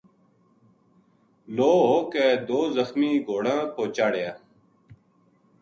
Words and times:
لو 1.55 1.69
ہو 1.89 1.97
کے 2.11 2.25
دو 2.47 2.59
زخمی 2.77 3.11
گھوڑاں 3.27 3.61
پو 3.75 3.83
چاہڑیا 3.95 4.31